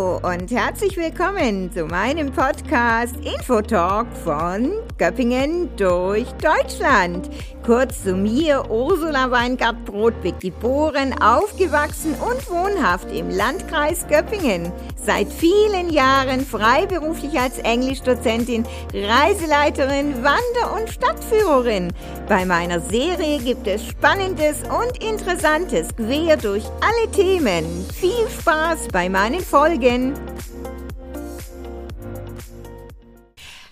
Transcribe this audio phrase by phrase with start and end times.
[0.00, 0.07] Oh.
[0.22, 7.30] Und herzlich willkommen zu meinem Podcast Infotalk von Göppingen durch Deutschland.
[7.64, 14.72] Kurz zu mir, Ursula Weingart-Brodbeck, geboren, aufgewachsen und wohnhaft im Landkreis Göppingen.
[14.96, 21.92] Seit vielen Jahren freiberuflich als Englischdozentin, Reiseleiterin, Wander- und Stadtführerin.
[22.28, 27.64] Bei meiner Serie gibt es Spannendes und Interessantes quer durch alle Themen.
[27.94, 30.07] Viel Spaß bei meinen Folgen.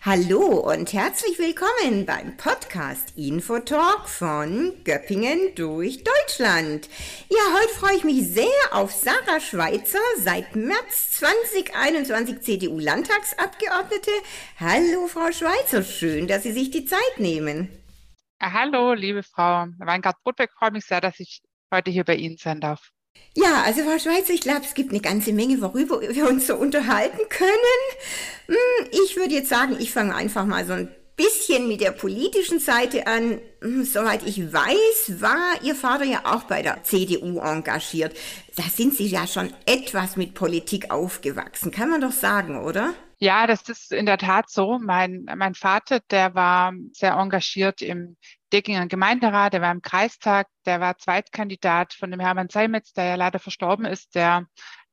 [0.07, 6.89] Hallo und herzlich willkommen beim Podcast Infotalk von Göppingen durch Deutschland.
[7.29, 14.13] Ja, heute freue ich mich sehr auf Sarah Schweizer, seit März 2021 CDU-Landtagsabgeordnete.
[14.61, 17.69] Hallo, Frau Schweizer, schön, dass Sie sich die Zeit nehmen.
[18.41, 21.43] Hallo, liebe Frau Weingart-Brotbeck, freue mich sehr, dass ich
[21.75, 22.93] heute hier bei Ihnen sein darf.
[23.37, 26.57] Ja, also Frau Schweizer, ich glaube, es gibt eine ganze Menge, worüber wir uns so
[26.57, 27.87] unterhalten können.
[28.47, 32.61] Hm, ich würde jetzt sagen, ich fange einfach mal so ein bisschen mit der politischen
[32.61, 33.39] Seite an.
[33.61, 38.17] Hm, soweit ich weiß, war Ihr Vater ja auch bei der CDU engagiert.
[38.57, 42.95] Da sind Sie ja schon etwas mit Politik aufgewachsen, kann man doch sagen, oder?
[43.19, 44.79] Ja, das ist in der Tat so.
[44.79, 48.17] Mein, mein Vater, der war sehr engagiert im
[48.53, 53.15] Deckinger Gemeinderat, der war im Kreistag, der war Zweitkandidat von dem Hermann Seimetz, der ja
[53.17, 54.47] leider verstorben ist, der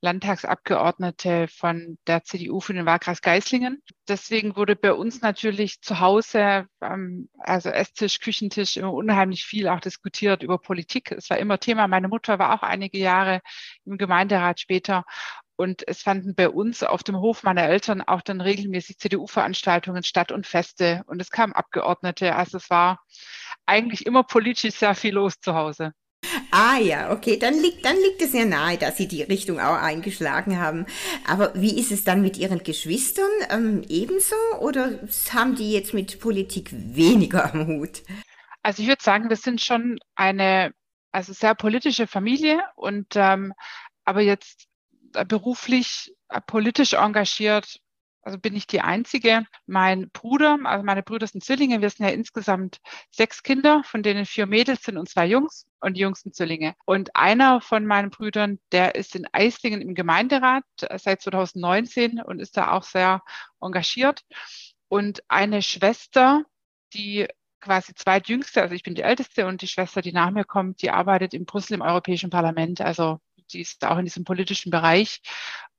[0.04, 3.82] Landtagsabgeordnete von der CDU für den Wahlkreis Geislingen.
[4.06, 9.80] Deswegen wurde bei uns natürlich zu Hause, ähm, also Esstisch, Küchentisch, immer unheimlich viel auch
[9.80, 11.10] diskutiert über Politik.
[11.10, 11.88] Es war immer Thema.
[11.88, 13.40] Meine Mutter war auch einige Jahre
[13.86, 15.04] im Gemeinderat später.
[15.56, 20.32] Und es fanden bei uns auf dem Hof meiner Eltern auch dann regelmäßig CDU-Veranstaltungen statt
[20.32, 21.02] und Feste.
[21.06, 22.34] Und es kamen Abgeordnete.
[22.34, 23.00] Also es war
[23.66, 25.92] eigentlich immer politisch sehr viel los zu Hause.
[26.50, 29.76] Ah ja, okay, dann liegt, dann liegt es ja nahe, dass Sie die Richtung auch
[29.76, 30.86] eingeschlagen haben.
[31.26, 33.30] Aber wie ist es dann mit Ihren Geschwistern?
[33.50, 35.00] Ähm, ebenso oder
[35.32, 38.02] haben die jetzt mit Politik weniger am Hut?
[38.62, 40.72] Also ich würde sagen, wir sind schon eine
[41.12, 43.52] also sehr politische Familie und ähm,
[44.04, 44.66] aber jetzt
[45.14, 47.78] äh, beruflich, äh, politisch engagiert.
[48.24, 49.44] Also bin ich die Einzige.
[49.66, 51.82] Mein Bruder, also meine Brüder sind Zwillinge.
[51.82, 52.80] Wir sind ja insgesamt
[53.10, 56.74] sechs Kinder, von denen vier Mädels sind und zwei Jungs und die Jungs sind Zwillinge.
[56.86, 62.40] Und einer von meinen Brüdern, der ist in Eislingen im Gemeinderat äh, seit 2019 und
[62.40, 63.22] ist da auch sehr
[63.60, 64.22] engagiert.
[64.88, 66.44] Und eine Schwester,
[66.94, 67.28] die
[67.60, 70.90] quasi zweitjüngste, also ich bin die älteste und die Schwester, die nach mir kommt, die
[70.90, 73.20] arbeitet in Brüssel im Europäischen Parlament, also
[73.52, 75.20] die ist auch in diesem politischen Bereich.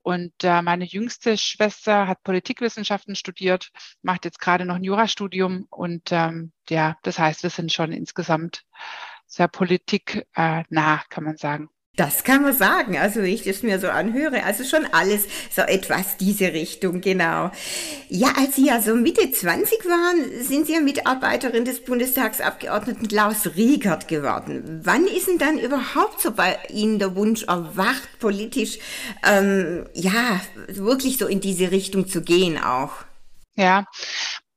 [0.01, 3.71] Und äh, meine jüngste Schwester hat Politikwissenschaften studiert,
[4.03, 5.65] macht jetzt gerade noch ein Jurastudium.
[5.71, 8.65] Und ähm, ja, das heißt, wir sind schon insgesamt
[9.25, 11.69] sehr politiknah, kann man sagen.
[11.95, 15.61] Das kann man sagen, also wenn ich das mir so anhöre, also schon alles so
[15.61, 17.51] etwas diese Richtung, genau.
[18.09, 23.55] Ja, als Sie ja so Mitte 20 waren, sind Sie ja Mitarbeiterin des Bundestagsabgeordneten Klaus
[23.55, 24.81] Riegert geworden.
[24.83, 28.79] Wann ist denn dann überhaupt so bei Ihnen der Wunsch erwacht, politisch,
[29.25, 32.91] ähm, ja, wirklich so in diese Richtung zu gehen auch?
[33.55, 33.85] Ja,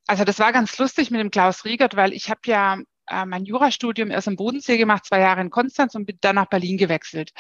[0.08, 2.78] also das war ganz lustig mit dem Klaus Riegert, weil ich habe ja
[3.10, 6.46] äh, mein Jurastudium erst im Bodensee gemacht, zwei Jahre in Konstanz und bin dann nach
[6.46, 7.32] Berlin gewechselt.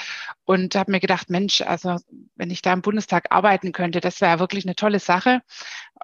[0.44, 1.96] Und habe mir gedacht, Mensch, also
[2.36, 5.40] wenn ich da im Bundestag arbeiten könnte, das wäre wirklich eine tolle Sache.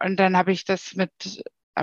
[0.03, 1.11] Und dann habe ich das mit,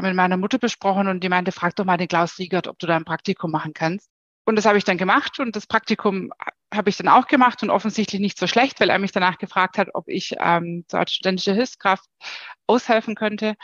[0.01, 2.87] mit meiner Mutter besprochen und die meinte, frag doch mal den Klaus Riegert, ob du
[2.87, 4.09] da ein Praktikum machen kannst.
[4.45, 6.31] Und das habe ich dann gemacht und das Praktikum
[6.73, 9.77] habe ich dann auch gemacht und offensichtlich nicht so schlecht, weil er mich danach gefragt
[9.77, 12.05] hat, ob ich ähm, als studentische Hilfskraft
[12.67, 13.55] aushelfen könnte.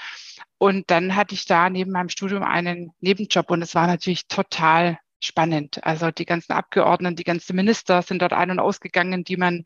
[0.57, 4.99] Und dann hatte ich da neben meinem Studium einen Nebenjob und es war natürlich total
[5.19, 5.83] spannend.
[5.83, 9.65] Also die ganzen Abgeordneten, die ganzen Minister sind dort ein- und ausgegangen, die man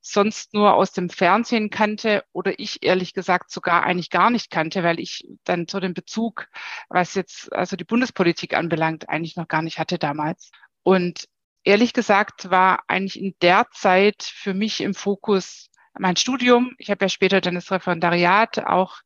[0.00, 4.82] sonst nur aus dem Fernsehen kannte oder ich ehrlich gesagt sogar eigentlich gar nicht kannte,
[4.82, 6.48] weil ich dann so den Bezug,
[6.90, 10.50] was jetzt also die Bundespolitik anbelangt, eigentlich noch gar nicht hatte damals.
[10.82, 11.24] Und
[11.64, 16.74] ehrlich gesagt war eigentlich in der Zeit für mich im Fokus mein Studium.
[16.78, 18.96] Ich habe ja später dann das Referendariat auch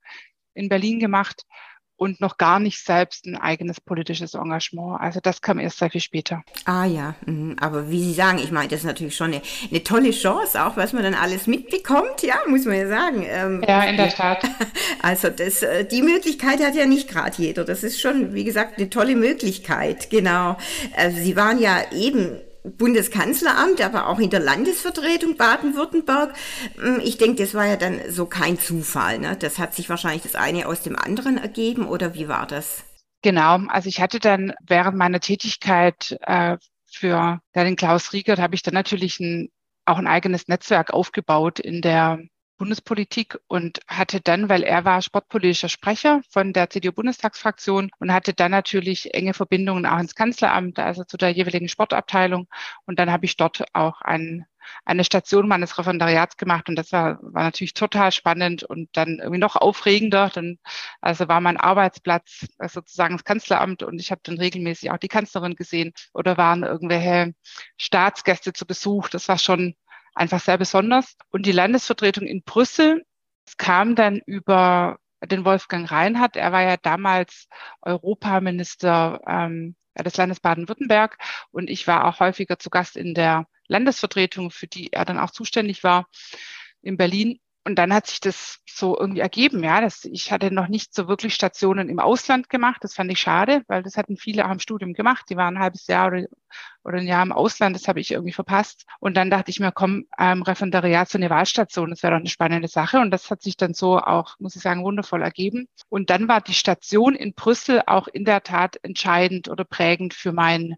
[0.55, 1.45] in Berlin gemacht
[1.99, 5.01] und noch gar nicht selbst ein eigenes politisches Engagement.
[5.01, 6.43] Also das kam erst sehr viel später.
[6.65, 7.57] Ah ja, mhm.
[7.61, 10.77] aber wie Sie sagen, ich meine, das ist natürlich schon eine, eine tolle Chance, auch
[10.77, 13.25] was man dann alles mitbekommt, ja, muss man ja sagen.
[13.27, 14.43] Ähm, ja, in der Tat.
[15.01, 17.65] Also das, äh, die Möglichkeit hat ja nicht gerade jeder.
[17.65, 20.57] Das ist schon, wie gesagt, eine tolle Möglichkeit, genau.
[20.97, 22.41] Also Sie waren ja eben
[22.77, 26.35] Bundeskanzleramt, aber auch in der Landesvertretung Baden-Württemberg.
[26.77, 29.19] Hm, ich denke, das war ja dann so kein Zufall.
[29.19, 29.37] Ne?
[29.37, 32.85] Das hat sich wahrscheinlich das eine aus dem anderen ergeben oder wie war das?
[33.23, 36.57] Genau, also ich hatte dann während meiner Tätigkeit äh,
[36.91, 39.49] für den Klaus Riegert habe ich dann natürlich ein,
[39.85, 42.21] auch ein eigenes Netzwerk aufgebaut in der
[42.59, 48.51] Bundespolitik und hatte dann, weil er war sportpolitischer Sprecher von der CDU-Bundestagsfraktion und hatte dann
[48.51, 52.49] natürlich enge Verbindungen auch ins Kanzleramt, also zu der jeweiligen Sportabteilung.
[52.85, 54.45] Und dann habe ich dort auch ein,
[54.85, 59.39] eine Station meines Referendariats gemacht und das war, war natürlich total spannend und dann irgendwie
[59.39, 60.31] noch aufregender.
[60.35, 60.59] Dann,
[61.01, 65.55] also war mein Arbeitsplatz sozusagen das Kanzleramt und ich habe dann regelmäßig auch die Kanzlerin
[65.55, 67.35] gesehen oder waren irgendwelche
[67.77, 69.09] Staatsgäste zu Besuch.
[69.09, 69.75] Das war schon
[70.15, 71.17] einfach sehr besonders.
[71.31, 73.05] Und die Landesvertretung in Brüssel
[73.57, 76.37] kam dann über den Wolfgang Reinhardt.
[76.37, 77.49] Er war ja damals
[77.83, 81.19] Europaminister ähm, des Landes Baden-Württemberg
[81.51, 85.31] und ich war auch häufiger zu Gast in der Landesvertretung, für die er dann auch
[85.31, 86.09] zuständig war
[86.83, 87.41] in Berlin.
[87.69, 89.83] Und dann hat sich das so irgendwie ergeben, ja.
[89.83, 92.83] Das, ich hatte noch nicht so wirklich Stationen im Ausland gemacht.
[92.83, 95.27] Das fand ich schade, weil das hatten viele auch im Studium gemacht.
[95.29, 96.25] Die waren ein halbes Jahr oder,
[96.83, 97.77] oder ein Jahr im Ausland.
[97.77, 98.87] Das habe ich irgendwie verpasst.
[99.01, 101.91] Und dann dachte ich mir, komm, ähm, Referendariat zur eine Wahlstation.
[101.91, 103.01] Das wäre doch eine spannende Sache.
[103.01, 105.69] Und das hat sich dann so auch, muss ich sagen, wundervoll ergeben.
[105.91, 110.33] Und dann war die Station in Brüssel auch in der Tat entscheidend oder prägend für
[110.33, 110.77] mein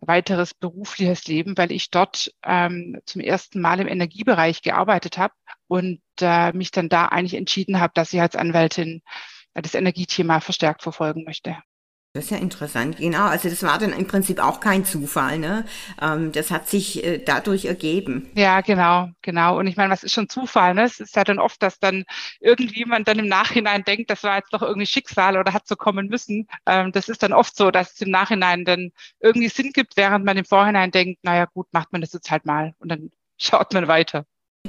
[0.00, 5.32] weiteres berufliches Leben, weil ich dort ähm, zum ersten Mal im Energiebereich gearbeitet habe
[5.66, 9.02] und äh, mich dann da eigentlich entschieden habe, dass ich als Anwältin
[9.54, 11.56] das Energiethema verstärkt verfolgen möchte.
[12.16, 13.26] Das ist ja interessant, genau.
[13.26, 15.66] Also das war dann im Prinzip auch kein Zufall, ne?
[16.00, 18.30] Ähm, das hat sich äh, dadurch ergeben.
[18.34, 19.58] Ja, genau, genau.
[19.58, 20.72] Und ich meine, was ist schon Zufall?
[20.72, 20.84] Ne?
[20.84, 22.04] Es ist ja dann oft, dass dann
[22.40, 26.06] irgendjemand dann im Nachhinein denkt, das war jetzt doch irgendwie Schicksal oder hat so kommen
[26.06, 26.48] müssen.
[26.64, 30.24] Ähm, das ist dann oft so, dass es im Nachhinein dann irgendwie Sinn gibt, während
[30.24, 33.74] man im Vorhinein denkt, naja gut, macht man das jetzt halt mal und dann schaut
[33.74, 34.24] man weiter.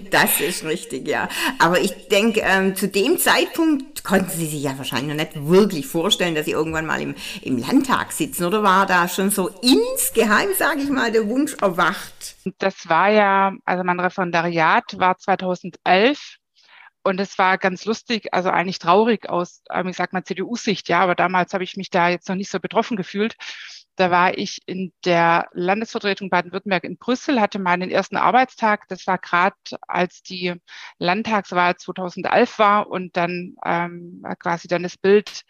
[0.10, 1.30] Das ist richtig, ja.
[1.60, 5.88] Aber ich denke, ähm, zu dem Zeitpunkt konnten Sie sich ja wahrscheinlich noch nicht wirklich
[5.88, 10.50] vorstellen, dass Sie irgendwann mal im, im Landtag sitzen, oder war da schon so insgeheim,
[10.58, 12.36] sage ich mal, der Wunsch erwacht?
[12.60, 16.38] Das war ja, also mein Referendariat war 2011
[17.04, 21.00] und es war ganz lustig, also eigentlich traurig aus, ähm, ich sag mal, CDU-Sicht, ja,
[21.00, 23.36] aber damals habe ich mich da jetzt noch nicht so betroffen gefühlt.
[23.98, 28.88] Da war ich in der Landesvertretung Baden-Württemberg in Brüssel, hatte meinen ersten Arbeitstag.
[28.90, 29.56] Das war gerade,
[29.88, 30.54] als die
[31.00, 35.42] Landtagswahl 2011 war und dann ähm, quasi dann das Bild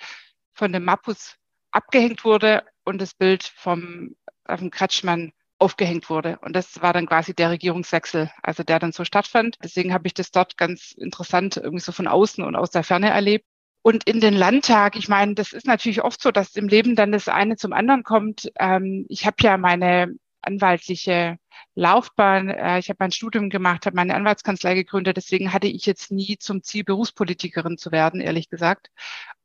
[0.54, 1.36] von dem Mappus
[1.72, 4.16] abgehängt wurde und das Bild vom,
[4.48, 6.40] vom Kretschmann aufgehängt wurde.
[6.42, 9.58] Und das war dann quasi der Regierungswechsel, also der dann so stattfand.
[9.62, 13.10] Deswegen habe ich das dort ganz interessant irgendwie so von außen und aus der Ferne
[13.10, 13.46] erlebt.
[13.88, 17.14] Und in den Landtag, ich meine, das ist natürlich oft so, dass im Leben dann
[17.14, 18.52] das eine zum anderen kommt.
[18.60, 21.38] Ähm, ich habe ja meine anwaltliche
[21.74, 26.12] Laufbahn, äh, ich habe mein Studium gemacht, habe meine Anwaltskanzlei gegründet, deswegen hatte ich jetzt
[26.12, 28.90] nie zum Ziel, Berufspolitikerin zu werden, ehrlich gesagt.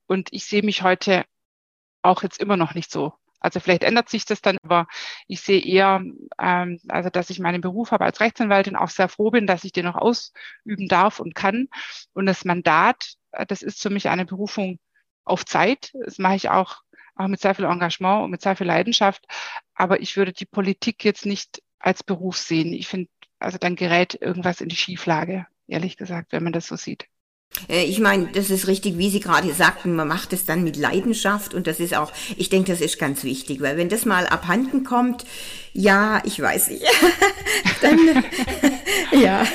[0.09, 1.25] Und ich sehe mich heute
[2.03, 3.13] auch jetzt immer noch nicht so.
[3.43, 4.87] Also vielleicht ändert sich das dann, aber
[5.27, 6.03] ich sehe eher,
[6.41, 9.73] ähm, also dass ich meinen Beruf habe als Rechtsanwältin, auch sehr froh bin, dass ich
[9.73, 11.69] den noch ausüben darf und kann.
[12.15, 14.79] Und das Mandat äh, das ist für mich eine Berufung
[15.25, 15.93] auf Zeit.
[16.05, 16.83] Das mache ich auch,
[17.17, 19.27] auch mit sehr viel Engagement und mit sehr viel Leidenschaft.
[19.75, 22.73] Aber ich würde die Politik jetzt nicht als Beruf sehen.
[22.73, 26.77] Ich finde, also dann gerät irgendwas in die Schieflage, ehrlich gesagt, wenn man das so
[26.77, 27.09] sieht.
[27.69, 30.77] Äh, ich meine, das ist richtig, wie Sie gerade sagten, man macht es dann mit
[30.77, 34.27] Leidenschaft und das ist auch, ich denke, das ist ganz wichtig, weil wenn das mal
[34.27, 35.25] abhanden kommt,
[35.73, 36.85] ja, ich weiß nicht,
[37.81, 38.25] dann,
[39.23, 39.47] ja,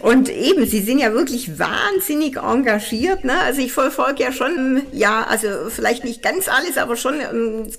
[0.00, 3.24] und eben, Sie sind ja wirklich wahnsinnig engagiert.
[3.24, 3.38] Ne?
[3.40, 7.70] Also ich verfolge ja schon, ja, also vielleicht nicht ganz alles, aber schon ein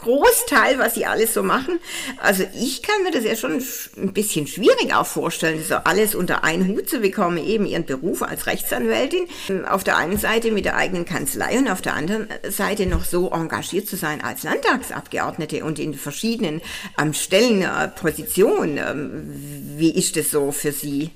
[0.00, 1.78] Großteil, was Sie alles so machen.
[2.18, 3.62] Also ich kann mir das ja schon
[3.96, 8.22] ein bisschen schwierig auch vorstellen, so alles unter einen Hut zu bekommen, eben Ihren Beruf
[8.22, 9.26] als Rechtsanwältin.
[9.66, 13.30] Auf der einen Seite mit der eigenen Kanzlei und auf der anderen Seite noch so
[13.30, 16.60] engagiert zu sein als Landtagsabgeordnete und in verschiedenen
[17.00, 18.78] ähm, Stellen, äh, Positionen.
[18.78, 21.10] Ähm, wie ist das so für Sie?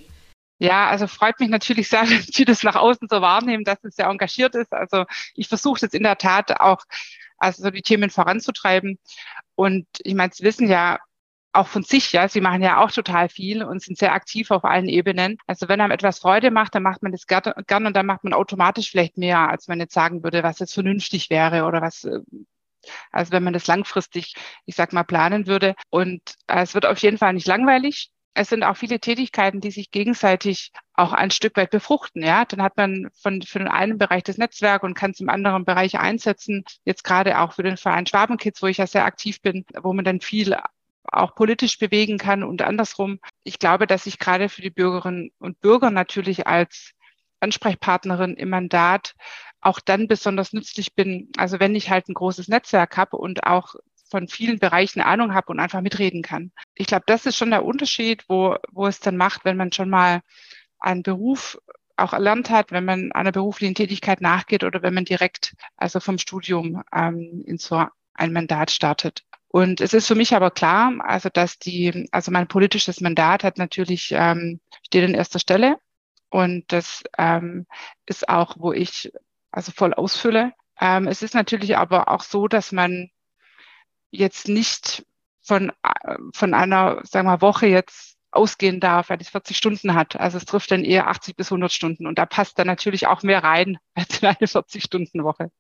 [0.59, 3.97] Ja, also freut mich natürlich sehr, wenn Sie das nach außen so wahrnehmen, dass es
[3.97, 4.73] sehr engagiert ist.
[4.73, 5.05] Also
[5.35, 6.83] ich versuche das in der Tat auch,
[7.39, 8.99] also so die Themen voranzutreiben.
[9.55, 10.99] Und ich meine, Sie wissen ja
[11.55, 14.65] auch von sich, ja, Sie machen ja auch total viel und sind sehr aktiv auf
[14.65, 15.39] allen Ebenen.
[15.47, 17.43] Also wenn einem etwas Freude macht, dann macht man das gern,
[17.87, 21.31] und dann macht man automatisch vielleicht mehr, als man jetzt sagen würde, was jetzt vernünftig
[21.31, 22.09] wäre oder was
[23.11, 24.35] also wenn man das langfristig,
[24.67, 25.75] ich sag mal, planen würde.
[25.89, 29.71] Und äh, es wird auf jeden Fall nicht langweilig es sind auch viele Tätigkeiten, die
[29.71, 32.23] sich gegenseitig auch ein Stück weit befruchten.
[32.23, 35.29] Ja, dann hat man von, für den einen Bereich das Netzwerk und kann es im
[35.29, 36.65] anderen Bereich einsetzen.
[36.85, 40.05] Jetzt gerade auch für den Verein Schwabenkids, wo ich ja sehr aktiv bin, wo man
[40.05, 40.57] dann viel
[41.11, 43.21] auch politisch bewegen kann und andersrum.
[43.43, 46.93] Ich glaube, dass ich gerade für die Bürgerinnen und Bürger natürlich als
[47.41, 49.15] Ansprechpartnerin im Mandat
[49.61, 51.31] auch dann besonders nützlich bin.
[51.37, 53.75] Also wenn ich halt ein großes Netzwerk habe und auch
[54.11, 56.53] von vielen Bereichen Ahnung habe und einfach mitreden kann.
[56.75, 59.91] Ich glaube, das ist schon der Unterschied, wo, wo es dann macht, wenn man schon
[59.91, 60.21] mal
[60.79, 61.59] einen Beruf
[61.97, 66.19] auch erlernt hat, wenn man einer beruflichen Tätigkeit nachgeht oder wenn man direkt also vom
[66.19, 69.25] Studium ähm, in so ein Mandat startet.
[69.55, 73.57] Und es ist für mich aber klar, also dass die, also mein politisches Mandat hat
[73.57, 75.79] natürlich ähm, steht an erster Stelle
[76.29, 77.65] und das ähm,
[78.05, 79.13] ist auch, wo ich
[79.53, 80.55] also voll ausfülle.
[80.81, 83.11] Ähm, es ist natürlich aber auch so, dass man
[84.11, 85.07] jetzt nicht
[85.41, 90.17] von, äh, von einer, sagen wir, Woche jetzt ausgehen darf, weil es 40 Stunden hat.
[90.17, 93.23] Also es trifft dann eher 80 bis 100 Stunden und da passt dann natürlich auch
[93.23, 95.53] mehr rein als in eine 40-Stunden-Woche.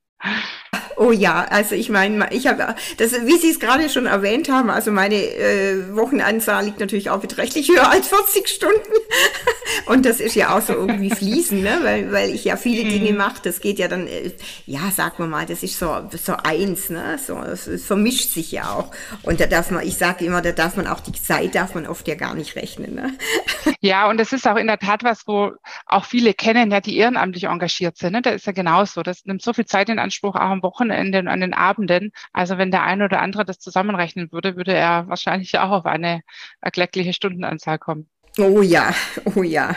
[0.97, 4.71] Oh ja, also ich meine, ich habe, das, wie Sie es gerade schon erwähnt haben,
[4.71, 8.75] also meine äh, Wochenanzahl liegt natürlich auch beträchtlich höher als 40 Stunden.
[9.87, 11.79] Und das ist ja auch so irgendwie fließen, ne?
[11.83, 13.19] weil, weil ich ja viele Dinge mhm.
[13.19, 13.41] mache.
[13.43, 14.31] Das geht ja dann, äh,
[14.67, 17.19] ja, sagen wir mal, das ist so, so eins, ne?
[17.19, 18.91] so, es, es vermischt sich ja auch.
[19.23, 21.87] Und da darf man, ich sage immer, da darf man auch die Zeit, darf man
[21.87, 22.95] oft ja gar nicht rechnen.
[22.95, 23.15] Ne?
[23.81, 25.53] Ja, und das ist auch in der Tat was, wo
[25.85, 28.13] auch viele kennen, ja, die ehrenamtlich engagiert sind.
[28.13, 28.23] Ne?
[28.23, 29.03] Da ist ja genauso.
[29.03, 32.13] Das nimmt so viel Zeit in Anspruch, auch am Wochenende und an den Abenden.
[32.33, 36.23] Also wenn der eine oder andere das zusammenrechnen würde, würde er wahrscheinlich auch auf eine
[36.61, 38.09] erkleckliche Stundenanzahl kommen.
[38.39, 38.93] Oh ja,
[39.37, 39.77] oh ja.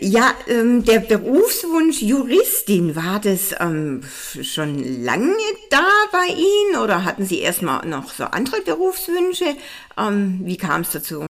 [0.00, 4.02] Ja, ähm, der Berufswunsch Juristin, war das ähm,
[4.42, 5.34] schon lange
[5.70, 9.56] da bei Ihnen oder hatten Sie erstmal noch so andere Berufswünsche?
[9.96, 11.27] Ähm, wie kam es dazu?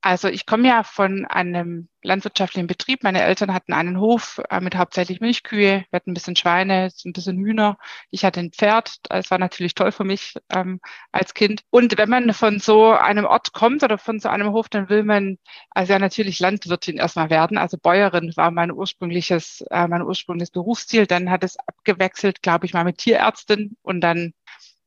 [0.00, 3.02] Also ich komme ja von einem landwirtschaftlichen Betrieb.
[3.02, 5.84] Meine Eltern hatten einen Hof äh, mit hauptsächlich Milchkühe.
[5.90, 7.78] Wir hatten ein bisschen Schweine, ein bisschen Hühner.
[8.10, 8.98] Ich hatte ein Pferd.
[9.02, 11.62] Das war natürlich toll für mich ähm, als Kind.
[11.70, 15.02] Und wenn man von so einem Ort kommt oder von so einem Hof, dann will
[15.02, 15.38] man
[15.70, 17.58] also ja natürlich Landwirtin erstmal werden.
[17.58, 21.06] Also Bäuerin war mein ursprüngliches, äh, mein ursprüngliches Berufsziel.
[21.06, 24.32] Dann hat es abgewechselt, glaube ich, mal mit Tierärztin und dann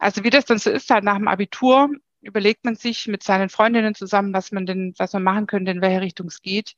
[0.01, 1.89] also wie das dann so ist, halt nach dem Abitur
[2.22, 5.82] überlegt man sich mit seinen Freundinnen zusammen, was man denn, was man machen könnte, in
[5.82, 6.75] welche Richtung es geht.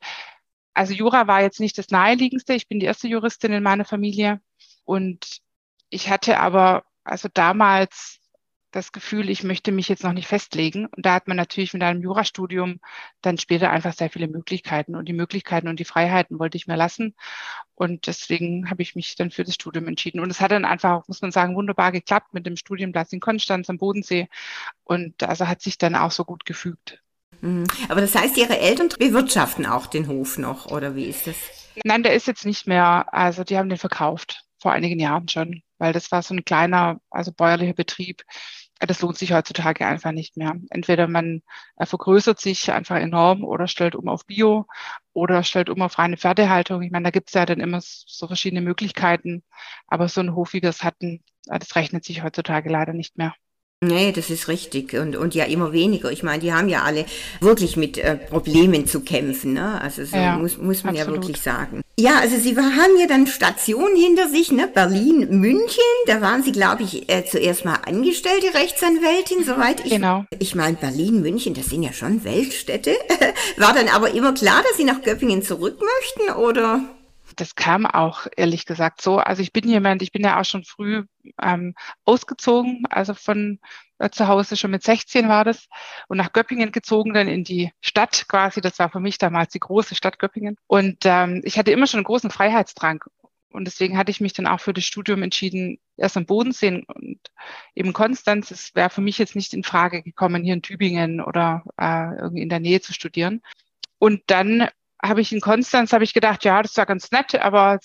[0.73, 2.53] Also Jura war jetzt nicht das naheliegendste.
[2.53, 4.41] Ich bin die erste Juristin in meiner Familie
[4.85, 5.41] und
[5.89, 8.19] ich hatte aber also damals
[8.73, 10.87] das Gefühl, ich möchte mich jetzt noch nicht festlegen.
[10.87, 12.79] Und da hat man natürlich mit einem Jurastudium
[13.21, 14.95] dann später einfach sehr viele Möglichkeiten.
[14.95, 17.15] Und die Möglichkeiten und die Freiheiten wollte ich mir lassen.
[17.75, 20.19] Und deswegen habe ich mich dann für das Studium entschieden.
[20.19, 23.69] Und es hat dann einfach, muss man sagen, wunderbar geklappt mit dem Studienplatz in Konstanz
[23.69, 24.27] am Bodensee.
[24.83, 27.03] Und also hat sich dann auch so gut gefügt.
[27.41, 27.67] Mhm.
[27.89, 31.35] Aber das heißt, Ihre Eltern bewirtschaften auch den Hof noch, oder wie ist das?
[31.83, 35.61] Nein, der ist jetzt nicht mehr, also die haben den verkauft, vor einigen Jahren schon,
[35.77, 38.23] weil das war so ein kleiner, also bäuerlicher Betrieb
[38.87, 40.55] das lohnt sich heutzutage einfach nicht mehr.
[40.69, 41.41] Entweder man
[41.77, 44.67] äh, vergrößert sich einfach enorm oder stellt um auf Bio
[45.13, 46.81] oder stellt um auf reine Pferdehaltung.
[46.81, 49.43] Ich meine, da gibt es ja dann immer so verschiedene Möglichkeiten.
[49.87, 53.17] Aber so ein Hof, wie wir es hatten, äh, das rechnet sich heutzutage leider nicht
[53.17, 53.33] mehr.
[53.87, 54.93] Nee, das ist richtig.
[54.93, 56.11] Und, und ja immer weniger.
[56.11, 57.05] Ich meine, die haben ja alle
[57.39, 59.53] wirklich mit äh, Problemen zu kämpfen.
[59.53, 59.79] Ne?
[59.81, 61.15] Also so ja, muss, muss man absolut.
[61.15, 61.83] ja wirklich sagen.
[61.99, 64.67] Ja, also Sie haben ja dann Stationen hinter sich, ne?
[64.67, 65.83] Berlin, München.
[66.07, 69.91] Da waren Sie, glaube ich, äh, zuerst mal angestellte Rechtsanwältin, soweit ich.
[69.91, 70.25] Genau.
[70.39, 72.95] Ich meine, Berlin, München, das sind ja schon Weltstädte.
[73.57, 76.81] War dann aber immer klar, dass Sie nach Göppingen zurück möchten, oder?
[77.35, 79.17] Das kam auch ehrlich gesagt so.
[79.17, 81.03] Also ich bin jemand, ich bin ja auch schon früh
[81.41, 81.75] ähm,
[82.05, 83.59] ausgezogen, also von
[83.99, 85.67] äh, zu Hause schon mit 16 war das
[86.07, 88.61] und nach Göppingen gezogen, dann in die Stadt quasi.
[88.61, 90.57] Das war für mich damals die große Stadt Göppingen.
[90.67, 93.03] Und ähm, ich hatte immer schon einen großen Freiheitsdrang.
[93.53, 97.19] Und deswegen hatte ich mich dann auch für das Studium entschieden, erst am Bodensee und
[97.75, 98.49] eben Konstanz.
[98.49, 102.41] Es wäre für mich jetzt nicht in Frage gekommen, hier in Tübingen oder äh, irgendwie
[102.41, 103.41] in der Nähe zu studieren.
[103.99, 104.67] Und dann
[105.03, 107.79] habe ich in Konstanz, habe ich gedacht, ja, das war ganz nett, aber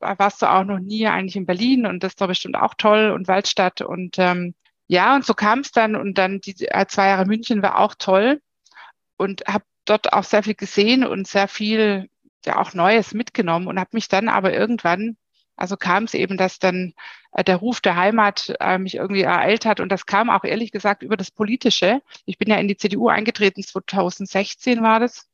[0.00, 3.28] warst du auch noch nie eigentlich in Berlin und das war bestimmt auch toll und
[3.28, 4.54] Waldstadt und ähm,
[4.88, 7.94] ja, und so kam es dann und dann die äh, zwei Jahre München war auch
[7.96, 8.40] toll
[9.16, 12.08] und habe dort auch sehr viel gesehen und sehr viel
[12.46, 15.16] ja auch Neues mitgenommen und habe mich dann aber irgendwann,
[15.56, 16.94] also kam es eben, dass dann
[17.32, 20.72] äh, der Ruf der Heimat äh, mich irgendwie ereilt hat und das kam auch ehrlich
[20.72, 22.02] gesagt über das Politische.
[22.24, 25.29] Ich bin ja in die CDU eingetreten, 2016 war das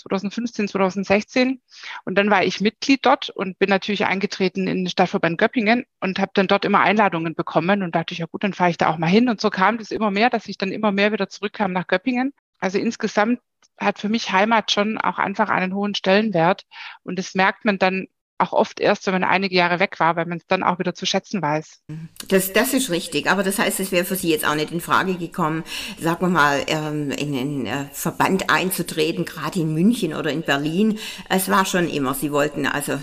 [0.00, 1.60] 2015, 2016.
[2.04, 6.18] Und dann war ich Mitglied dort und bin natürlich eingetreten in den Stadtverband Göppingen und
[6.18, 8.88] habe dann dort immer Einladungen bekommen und dachte ich, ja gut, dann fahre ich da
[8.88, 9.28] auch mal hin.
[9.28, 12.32] Und so kam das immer mehr, dass ich dann immer mehr wieder zurückkam nach Göppingen.
[12.58, 13.40] Also insgesamt
[13.78, 16.66] hat für mich Heimat schon auch einfach einen hohen Stellenwert.
[17.02, 18.06] Und das merkt man dann
[18.40, 20.94] auch oft erst, wenn man einige Jahre weg war, weil man es dann auch wieder
[20.94, 21.82] zu schätzen weiß.
[22.28, 24.80] Das, das ist richtig, aber das heißt, es wäre für Sie jetzt auch nicht in
[24.80, 25.64] Frage gekommen,
[25.98, 30.98] sagen wir mal, ähm, in einen äh, Verband einzutreten, gerade in München oder in Berlin.
[31.28, 32.98] Es war schon immer, Sie wollten also äh,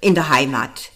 [0.00, 0.90] in der Heimat.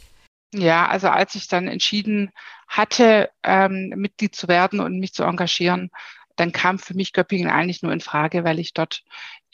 [0.54, 2.30] Ja, also als ich dann entschieden
[2.68, 5.90] hatte, ähm, Mitglied zu werden und mich zu engagieren,
[6.36, 9.02] dann kam für mich Göppingen eigentlich nur in Frage, weil ich dort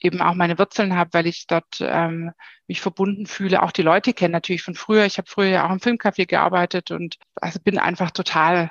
[0.05, 2.33] eben auch meine Wurzeln habe, weil ich dort ähm,
[2.69, 3.63] mich verbunden fühle.
[3.63, 5.07] Auch die Leute kennen natürlich von früher.
[5.07, 8.71] Ich habe früher ja auch im Filmcafé gearbeitet und also bin einfach total,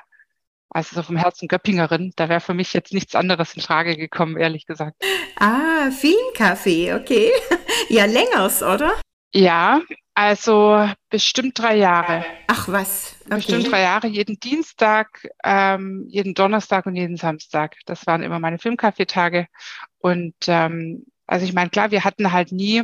[0.70, 2.14] also so vom Herzen Göppingerin.
[2.16, 4.96] Da wäre für mich jetzt nichts anderes in Frage gekommen, ehrlich gesagt.
[5.40, 7.32] Ah, Filmcafé, okay.
[7.90, 8.94] Ja, längers, oder?
[9.34, 9.82] Ja,
[10.14, 12.24] also bestimmt drei Jahre.
[12.48, 13.16] Ach was.
[13.26, 13.36] Okay.
[13.36, 17.76] Bestimmt drei Jahre, jeden Dienstag, ähm, jeden Donnerstag und jeden Samstag.
[17.86, 19.48] Das waren immer meine Filmkaffeetage.
[19.98, 22.84] Und ähm, also ich meine, klar, wir hatten halt nie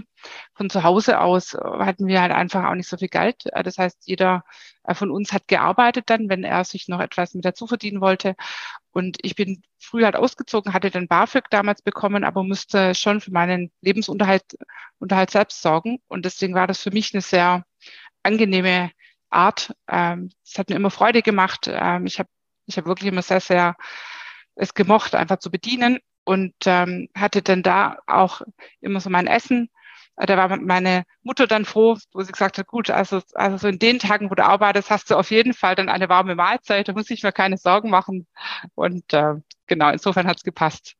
[0.55, 3.45] von zu Hause aus, hatten wir halt einfach auch nicht so viel Geld.
[3.53, 4.43] Äh, das heißt, jeder
[4.85, 8.35] äh, von uns hat gearbeitet dann, wenn er sich noch etwas mit dazu verdienen wollte.
[8.91, 13.31] Und ich bin früh halt ausgezogen, hatte den BAföG damals bekommen, aber musste schon für
[13.31, 14.57] meinen Lebensunterhalt
[14.97, 15.99] Unterhalt selbst sorgen.
[16.07, 17.65] Und deswegen war das für mich eine sehr
[18.23, 18.89] angenehme
[19.29, 19.75] Art.
[19.87, 21.69] Ähm, es hat mir immer Freude gemacht.
[21.71, 22.29] Ähm, ich habe
[22.65, 23.75] ich hab wirklich immer sehr, sehr
[24.55, 25.99] es gemocht, einfach zu bedienen
[26.29, 28.41] und ähm, hatte dann da auch
[28.81, 29.67] immer so mein Essen.
[30.15, 33.67] Äh, da war meine Mutter dann froh, wo sie gesagt hat, gut, also, also so
[33.67, 36.87] in den Tagen, wo du arbeitest, hast du auf jeden Fall dann eine warme Mahlzeit,
[36.87, 38.27] da muss ich mir keine Sorgen machen.
[38.75, 40.93] Und äh, genau, insofern hat es gepasst.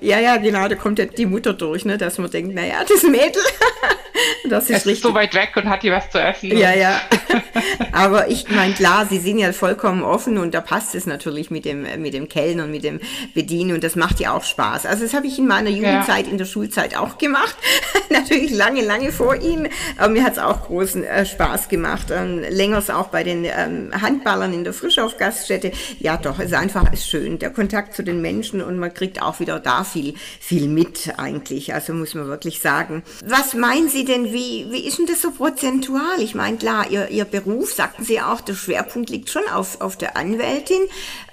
[0.00, 3.04] Ja, ja, genau, da kommt ja die Mutter durch, ne, dass man denkt, naja, das
[3.04, 3.40] Mädel,
[4.48, 4.92] das ist, es richtig.
[4.92, 6.56] ist so weit weg und hat hier was zu essen.
[6.56, 7.00] Ja, ja.
[7.92, 11.64] Aber ich meine, klar, sie sind ja vollkommen offen und da passt es natürlich mit
[11.64, 13.00] dem, mit dem Kellen und mit dem
[13.34, 14.86] Bedienen und das macht ja auch Spaß.
[14.86, 16.32] Also das habe ich in meiner Jugendzeit, ja.
[16.32, 17.56] in der Schulzeit auch gemacht.
[18.10, 19.68] natürlich lange, lange vor Ihnen.
[19.98, 22.08] Aber mir hat es auch großen äh, Spaß gemacht.
[22.10, 25.72] Ähm, längers auch bei den ähm, Handballern in der Frischaufgaststätte.
[25.98, 27.38] Ja, doch, es ist einfach ist schön.
[27.38, 31.74] Der Kontakt zu den Menschen und man kriegt auch wieder da viel, viel mit eigentlich.
[31.74, 33.02] Also muss man wirklich sagen.
[33.24, 36.20] Was meinen Sie denn, wie, wie ist denn das so prozentual?
[36.20, 39.96] Ich meine, klar, Ihr, Ihr Beruf, sagten Sie auch, der Schwerpunkt liegt schon auf, auf
[39.96, 40.82] der Anwältin.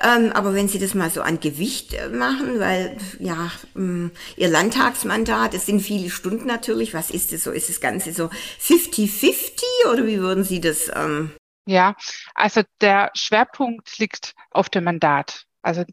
[0.02, 4.48] Ähm, aber wenn Sie das mal so an Gewicht äh, machen, weil, ja, ähm, Ihr
[4.48, 6.94] Landtagsmandat, es sind viele Stunden natürlich.
[6.94, 7.52] Was ist das so?
[7.52, 8.30] Ist das Ganze so
[8.62, 10.90] 50-50 oder wie würden Sie das?
[10.96, 11.32] Ähm
[11.66, 11.96] ja,
[12.34, 15.46] also der Schwerpunkt liegt auf dem Mandat.
[15.62, 15.84] Also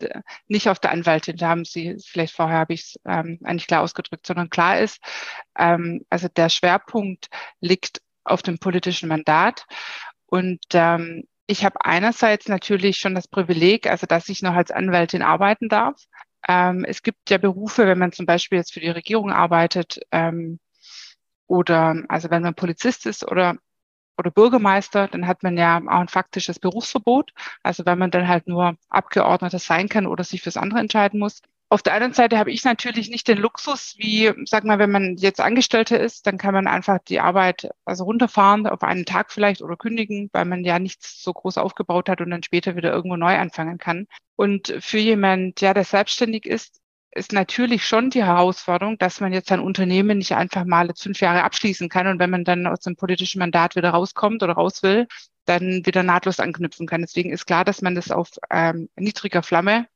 [0.46, 3.82] nicht auf der Anwältin, da haben Sie, vielleicht vorher habe ich es ähm, eigentlich klar
[3.82, 5.00] ausgedrückt, sondern klar ist,
[5.58, 7.28] ähm, also der Schwerpunkt
[7.60, 9.66] liegt auf dem politischen Mandat.
[10.26, 15.22] Und ähm, ich habe einerseits natürlich schon das Privileg, also dass ich noch als Anwältin
[15.22, 16.00] arbeiten darf.
[16.48, 20.58] Ähm, es gibt ja Berufe, wenn man zum Beispiel jetzt für die Regierung arbeitet ähm,
[21.46, 23.56] oder also wenn man Polizist ist oder
[24.18, 27.32] oder Bürgermeister, dann hat man ja auch ein faktisches Berufsverbot.
[27.62, 31.42] Also wenn man dann halt nur Abgeordneter sein kann oder sich fürs andere entscheiden muss.
[31.68, 35.16] Auf der anderen Seite habe ich natürlich nicht den Luxus, wie, sag mal, wenn man
[35.16, 39.62] jetzt Angestellter ist, dann kann man einfach die Arbeit also runterfahren auf einen Tag vielleicht
[39.62, 43.16] oder kündigen, weil man ja nichts so groß aufgebaut hat und dann später wieder irgendwo
[43.16, 44.06] neu anfangen kann.
[44.36, 46.80] Und für jemand, ja, der selbstständig ist,
[47.16, 51.42] ist natürlich schon die Herausforderung, dass man jetzt ein Unternehmen nicht einfach mal fünf Jahre
[51.44, 55.08] abschließen kann und wenn man dann aus dem politischen Mandat wieder rauskommt oder raus will,
[55.46, 57.00] dann wieder nahtlos anknüpfen kann.
[57.00, 59.86] Deswegen ist klar, dass man das auf ähm, niedriger Flamme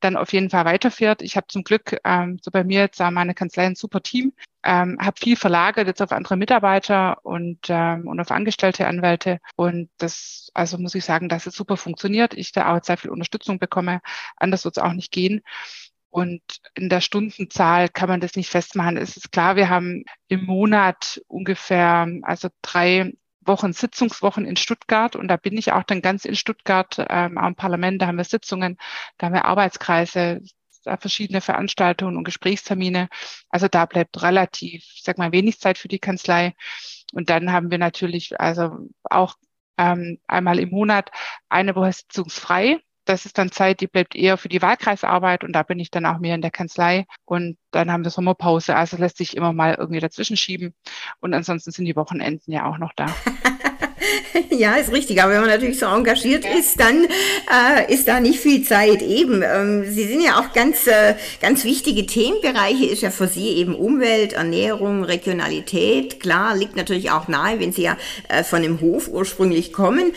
[0.00, 1.22] dann auf jeden Fall weiterführt.
[1.22, 4.32] Ich habe zum Glück ähm, so bei mir jetzt äh, meine Kanzlei ein super Team,
[4.62, 9.40] ähm, habe viel verlagert jetzt auf andere Mitarbeiter und, ähm, und auf angestellte Anwälte.
[9.56, 12.34] Und das, also muss ich sagen, dass es super funktioniert.
[12.34, 14.00] Ich da auch sehr viel Unterstützung bekomme.
[14.36, 15.42] Anders wird es auch nicht gehen.
[16.18, 16.42] Und
[16.74, 18.96] in der Stundenzahl kann man das nicht festmachen.
[18.96, 25.28] Es ist klar, wir haben im Monat ungefähr, also drei Wochen Sitzungswochen in Stuttgart und
[25.28, 28.78] da bin ich auch dann ganz in Stuttgart ähm, am Parlament, da haben wir Sitzungen,
[29.16, 30.42] da haben wir Arbeitskreise,
[31.00, 33.08] verschiedene Veranstaltungen und Gesprächstermine.
[33.50, 36.54] Also da bleibt relativ, ich sag mal, wenig Zeit für die Kanzlei.
[37.12, 39.36] Und dann haben wir natürlich also auch
[39.76, 41.10] ähm, einmal im Monat
[41.48, 45.62] eine Woche sitzungsfrei das ist dann Zeit, die bleibt eher für die Wahlkreisarbeit und da
[45.62, 48.76] bin ich dann auch mehr in der Kanzlei und dann haben wir Sommerpause.
[48.76, 50.74] Also lässt sich immer mal irgendwie dazwischen schieben
[51.20, 53.06] und ansonsten sind die Wochenenden ja auch noch da.
[54.50, 55.22] ja, ist richtig.
[55.22, 59.02] Aber wenn man natürlich so engagiert ist, dann äh, ist da nicht viel Zeit.
[59.02, 63.48] Eben, ähm, Sie sind ja auch ganz, äh, ganz wichtige Themenbereiche, ist ja für Sie
[63.48, 66.20] eben Umwelt, Ernährung, Regionalität.
[66.20, 67.96] Klar, liegt natürlich auch nahe, wenn Sie ja
[68.28, 70.12] äh, von dem Hof ursprünglich kommen.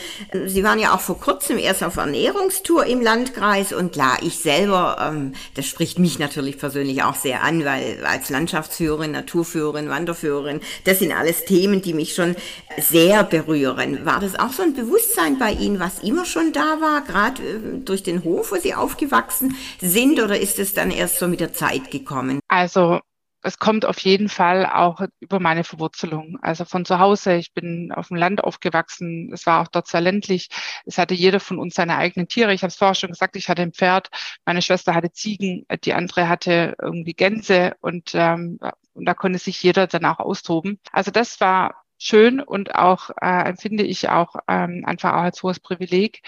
[0.46, 4.98] Sie waren ja auch vor kurzem erst auf Ernährungstour im Landkreis und klar, ich selber,
[5.00, 11.00] ähm, das spricht mich natürlich persönlich auch sehr an, weil als Landschaftsführerin, Naturführerin, Wanderführerin, das
[11.00, 12.36] sind alles Themen, die mich schon
[12.78, 14.06] sehr berühren hören.
[14.06, 17.80] War das auch so ein Bewusstsein bei Ihnen, was immer schon da war, gerade äh,
[17.84, 21.54] durch den Hof, wo Sie aufgewachsen sind, oder ist es dann erst so mit der
[21.54, 22.40] Zeit gekommen?
[22.48, 23.00] Also
[23.44, 26.38] es kommt auf jeden Fall auch über meine Verwurzelung.
[26.42, 30.02] Also von zu Hause, ich bin auf dem Land aufgewachsen, es war auch dort sehr
[30.02, 30.50] ländlich.
[30.86, 32.54] Es hatte jeder von uns seine eigenen Tiere.
[32.54, 34.10] Ich habe es vorher schon gesagt, ich hatte ein Pferd,
[34.46, 38.60] meine Schwester hatte Ziegen, die andere hatte irgendwie Gänse und, ähm,
[38.94, 40.80] und da konnte sich jeder dann auch austoben.
[40.92, 45.60] Also das war schön und auch äh, empfinde ich auch ähm, einfach auch als hohes
[45.60, 46.22] Privileg.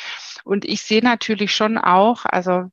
[0.44, 2.70] Und ich sehe natürlich schon auch, also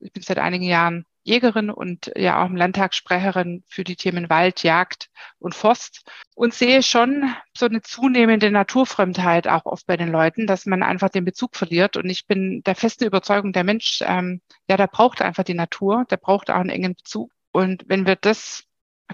[0.00, 4.28] ich bin seit einigen Jahren Jägerin und ja auch im Landtag Sprecherin für die Themen
[4.28, 6.02] Wald, Jagd und Forst
[6.34, 11.08] und sehe schon so eine zunehmende Naturfremdheit auch oft bei den Leuten, dass man einfach
[11.08, 11.96] den Bezug verliert.
[11.96, 16.04] Und ich bin der festen Überzeugung, der Mensch, ähm, ja, der braucht einfach die Natur,
[16.10, 17.32] der braucht auch einen engen Bezug.
[17.52, 18.64] Und wenn wir das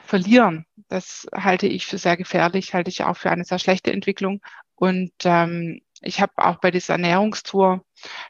[0.05, 0.67] verlieren.
[0.91, 4.43] Das halte ich für sehr gefährlich, halte ich auch für eine sehr schlechte Entwicklung.
[4.75, 7.85] Und ähm, ich habe auch bei dieser Ernährungstour,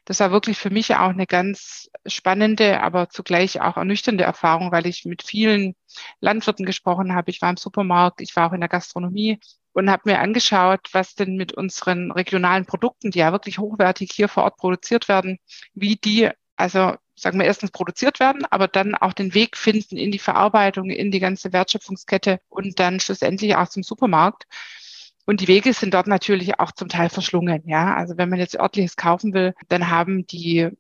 [0.05, 4.87] das war wirklich für mich auch eine ganz spannende, aber zugleich auch ernüchternde Erfahrung, weil
[4.87, 5.75] ich mit vielen
[6.21, 7.31] Landwirten gesprochen habe.
[7.31, 9.41] Ich war im Supermarkt, ich war auch in der Gastronomie
[9.73, 14.29] und habe mir angeschaut, was denn mit unseren regionalen Produkten, die ja wirklich hochwertig hier
[14.29, 15.39] vor Ort produziert werden,
[15.73, 20.11] wie die also sagen wir, erstens produziert werden, aber dann auch den Weg finden in
[20.11, 24.45] die Verarbeitung, in die ganze Wertschöpfungskette und dann schlussendlich auch zum Supermarkt.
[25.27, 27.63] Und die Wege sind dort natürlich auch zum Teil verschlungen.
[27.67, 30.71] Ja, also wenn man jetzt örtliches kaufen will, dann haben die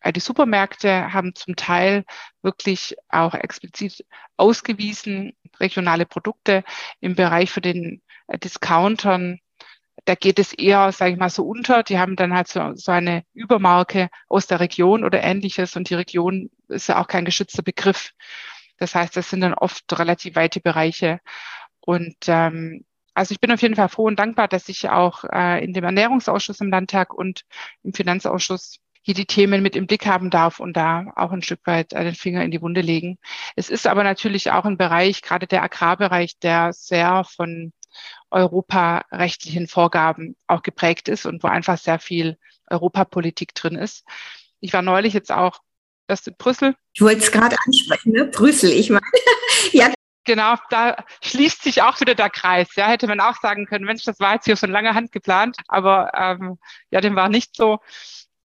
[0.00, 2.04] äh, die Supermärkte haben zum Teil
[2.42, 4.04] wirklich auch explizit
[4.36, 6.64] ausgewiesen regionale Produkte
[7.00, 9.40] im Bereich für den äh, Discountern
[10.06, 11.82] da geht es eher, sage ich mal, so unter.
[11.82, 15.94] Die haben dann halt so, so eine Übermarke aus der Region oder ähnliches und die
[15.94, 18.12] Region ist ja auch kein geschützter Begriff.
[18.78, 21.20] Das heißt, das sind dann oft relativ weite Bereiche.
[21.80, 25.64] Und ähm, also ich bin auf jeden Fall froh und dankbar, dass ich auch äh,
[25.64, 27.42] in dem Ernährungsausschuss im Landtag und
[27.82, 31.60] im Finanzausschuss hier die Themen mit im Blick haben darf und da auch ein Stück
[31.64, 33.18] weit den Finger in die Wunde legen.
[33.54, 37.72] Es ist aber natürlich auch ein Bereich, gerade der Agrarbereich, der sehr von
[38.30, 44.04] europarechtlichen Vorgaben auch geprägt ist und wo einfach sehr viel Europapolitik drin ist.
[44.60, 45.60] Ich war neulich jetzt auch
[46.08, 46.74] erst in Brüssel.
[46.94, 48.26] Ich wollte es gerade ansprechen, ne?
[48.26, 49.06] Brüssel, ich meine.
[49.72, 49.92] ja.
[50.24, 52.74] Genau, da schließt sich auch wieder der Kreis.
[52.74, 55.56] Ja, hätte man auch sagen können, Mensch, das war jetzt hier von langer Hand geplant,
[55.68, 56.58] aber ähm,
[56.90, 57.78] ja, dem war nicht so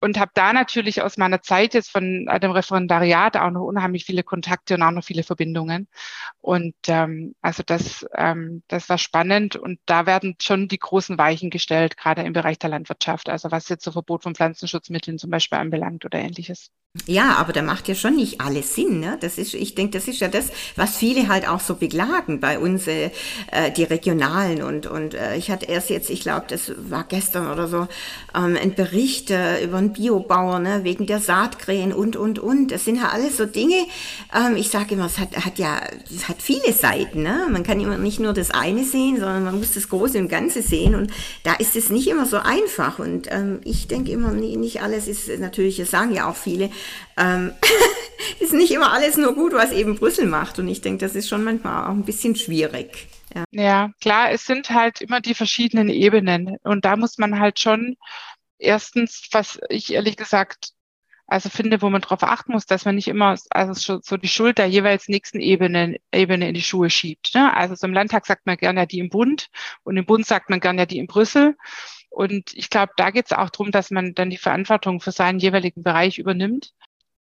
[0.01, 4.23] und habe da natürlich aus meiner Zeit jetzt von dem Referendariat auch noch unheimlich viele
[4.23, 5.89] Kontakte und auch noch viele Verbindungen.
[6.41, 11.51] Und ähm, also das, ähm, das war spannend und da werden schon die großen Weichen
[11.51, 15.59] gestellt, gerade im Bereich der Landwirtschaft, also was jetzt so Verbot von Pflanzenschutzmitteln zum Beispiel
[15.59, 16.71] anbelangt oder ähnliches.
[17.07, 19.01] Ja, aber da macht ja schon nicht alles Sinn.
[19.01, 19.19] Ne?
[19.21, 22.59] Das ist, ich denke, das ist ja das, was viele halt auch so beklagen bei
[22.59, 23.11] uns, äh,
[23.77, 24.63] die Regionalen.
[24.63, 27.87] Und, und äh, ich hatte erst jetzt, ich glaube, das war gestern oder so,
[28.35, 32.73] ähm, ein Bericht äh, über einen Biobauer, ne, wegen der Saatkrähen und, und, und.
[32.73, 33.87] Das sind ja alles so Dinge,
[34.35, 35.81] ähm, ich sage immer, es hat, hat ja,
[36.13, 37.23] es hat viele Seiten.
[37.23, 37.47] Ne?
[37.51, 40.63] Man kann immer nicht nur das eine sehen, sondern man muss das Große und Ganze
[40.63, 40.95] sehen.
[40.95, 42.99] Und da ist es nicht immer so einfach.
[42.99, 46.71] Und ähm, ich denke immer, nicht alles ist natürlich, das sagen ja auch viele,
[47.17, 47.53] ähm,
[48.41, 50.59] ist nicht immer alles nur gut, was eben Brüssel macht.
[50.59, 53.09] Und ich denke, das ist schon manchmal auch ein bisschen schwierig.
[53.35, 53.45] Ja.
[53.51, 56.57] ja, klar, es sind halt immer die verschiedenen Ebenen.
[56.63, 57.97] Und da muss man halt schon
[58.59, 60.71] erstens, was ich ehrlich gesagt
[61.29, 64.59] also finde, wo man darauf achten muss, dass man nicht immer also so die Schuld
[64.59, 67.35] der jeweils nächsten Ebene, Ebene in die Schuhe schiebt.
[67.35, 67.53] Ne?
[67.55, 69.49] Also so im Landtag sagt man gerne ja die im Bund
[69.83, 71.57] und im Bund sagt man gerne ja die in Brüssel.
[72.11, 75.39] Und ich glaube, da geht es auch darum, dass man dann die Verantwortung für seinen
[75.39, 76.73] jeweiligen Bereich übernimmt.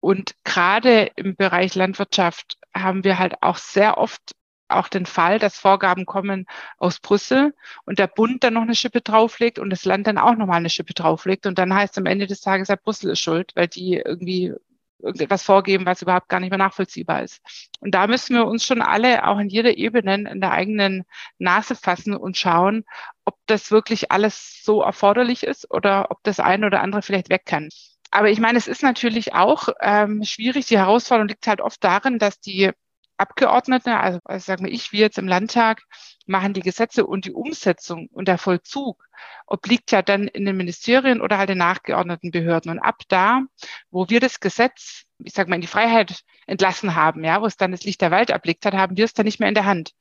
[0.01, 4.35] Und gerade im Bereich Landwirtschaft haben wir halt auch sehr oft
[4.71, 6.45] auch den Fall, dass Vorgaben kommen
[6.77, 7.53] aus Brüssel
[7.85, 10.69] und der Bund dann noch eine Schippe drauflegt und das Land dann auch nochmal eine
[10.69, 11.45] Schippe drauflegt.
[11.45, 14.53] Und dann heißt am Ende des Tages, ja, Brüssel ist schuld, weil die irgendwie
[14.99, 17.41] irgendetwas vorgeben, was überhaupt gar nicht mehr nachvollziehbar ist.
[17.79, 21.03] Und da müssen wir uns schon alle auch in jeder Ebene in der eigenen
[21.39, 22.85] Nase fassen und schauen,
[23.25, 27.45] ob das wirklich alles so erforderlich ist oder ob das eine oder andere vielleicht weg
[27.45, 27.69] kann.
[28.11, 30.67] Aber ich meine, es ist natürlich auch ähm, schwierig.
[30.67, 32.71] Die Herausforderung liegt halt oft darin, dass die
[33.17, 35.83] Abgeordnete, also, also sagen wir ich, wir jetzt im Landtag,
[36.25, 39.07] machen die Gesetze und die Umsetzung und der Vollzug
[39.45, 42.71] obliegt ja dann in den Ministerien oder halt den nachgeordneten Behörden.
[42.71, 43.43] Und ab da,
[43.91, 47.57] wo wir das Gesetz, ich sage mal, in die Freiheit entlassen haben, ja, wo es
[47.57, 49.65] dann das Licht der Wald erblickt hat, haben wir es dann nicht mehr in der
[49.65, 49.91] Hand.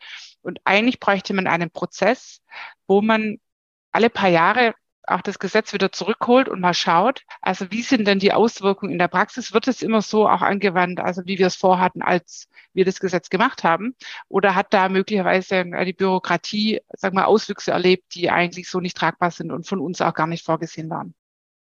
[0.43, 2.41] Und eigentlich bräuchte man einen Prozess,
[2.87, 3.39] wo man
[3.93, 4.75] alle paar Jahre
[5.11, 8.99] auch das Gesetz wieder zurückholt und mal schaut, also wie sind denn die Auswirkungen in
[8.99, 9.53] der Praxis?
[9.53, 13.31] Wird es immer so auch angewandt, also wie wir es vorhatten, als wir das Gesetz
[13.31, 13.95] gemacht haben?
[14.29, 19.31] Oder hat da möglicherweise die Bürokratie, sagen wir, Auswüchse erlebt, die eigentlich so nicht tragbar
[19.31, 21.15] sind und von uns auch gar nicht vorgesehen waren?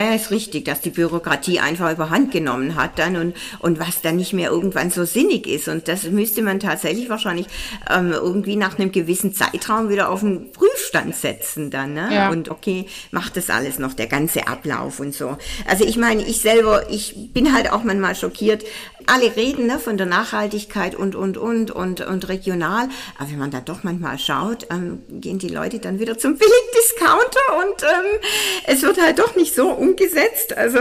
[0.02, 4.16] Ja, ist richtig, dass die Bürokratie einfach überhand genommen hat dann und, und was dann
[4.16, 5.68] nicht mehr irgendwann so sinnig ist.
[5.68, 7.48] Und das müsste man tatsächlich wahrscheinlich
[7.90, 11.94] ähm, irgendwie nach einem gewissen Zeitraum wieder auf den Prüfstand setzen dann.
[11.94, 12.10] Ne?
[12.12, 12.30] Ja.
[12.32, 15.38] Und okay, macht das alles noch, der ganze Ablauf und so.
[15.68, 18.64] Also ich meine, ich selber, ich bin halt auch manchmal schockiert.
[19.06, 22.90] Alle reden ne, von der Nachhaltigkeit und, und, und, und, und regional.
[23.20, 27.40] Aber wenn man da doch manchmal schaut, ähm, gehen die Leute dann wieder zum Billigdiscounter
[27.60, 28.20] und ähm,
[28.66, 30.58] es wird halt doch nicht so um umgesetzt.
[30.58, 30.80] Also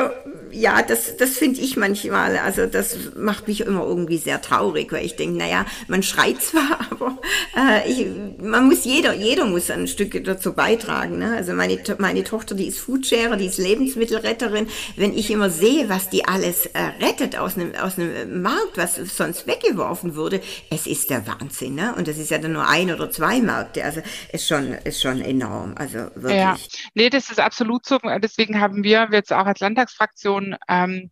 [0.53, 5.05] ja, das, das finde ich manchmal, also das macht mich immer irgendwie sehr traurig, weil
[5.05, 7.19] ich denke, naja, man schreit zwar, aber
[7.57, 8.07] äh, ich,
[8.43, 11.19] man muss jeder, jeder muss ein Stück dazu beitragen.
[11.19, 11.37] Ne?
[11.37, 14.69] Also meine, meine Tochter, die ist Foodsharer, die ist Lebensmittelretterin.
[14.97, 18.97] Wenn ich immer sehe, was die alles äh, rettet aus einem, aus einem Markt, was
[18.97, 21.75] sonst weggeworfen wurde, es ist der Wahnsinn.
[21.75, 21.95] Ne?
[21.97, 23.85] Und das ist ja dann nur ein oder zwei Märkte.
[23.85, 24.01] Also
[24.33, 25.75] ist schon, ist schon enorm.
[25.77, 26.35] Also wirklich.
[26.41, 26.57] Ja,
[26.95, 27.99] nee, das ist absolut so.
[28.23, 31.11] Deswegen haben wir jetzt auch als Landtagsfraktion schon ähm,